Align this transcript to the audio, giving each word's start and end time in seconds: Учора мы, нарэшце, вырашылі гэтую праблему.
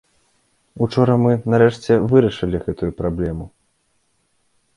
Учора 0.85 1.17
мы, 1.23 1.33
нарэшце, 1.55 1.91
вырашылі 2.15 2.57
гэтую 2.65 2.91
праблему. 3.03 3.45